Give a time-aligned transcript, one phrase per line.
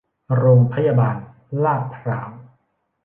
[0.35, 1.15] โรงพยาบาล
[1.63, 2.29] ลาดพร้าว